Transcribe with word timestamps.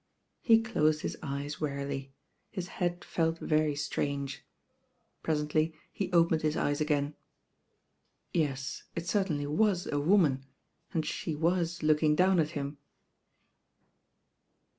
He 0.39 0.59
closed 0.63 1.01
his 1.03 1.15
eyes 1.21 1.61
wearily. 1.61 2.11
His 2.49 2.69
head 2.69 3.05
felt 3.05 3.37
very 3.37 3.75
strange. 3.75 4.43
Presently 5.21 5.75
he 5.93 6.11
opened 6.11 6.41
his 6.41 6.57
eyes 6.57 6.81
again. 6.81 7.13
Yes; 8.33 8.81
it 8.95 9.05
cer 9.05 9.25
tainly 9.25 9.45
was 9.45 9.85
a 9.85 9.99
woman, 9.99 10.43
and 10.91 11.05
she 11.05 11.35
was 11.35 11.83
looking 11.83 12.15
down 12.15 12.39
at 12.39 12.49
him. 12.57 12.79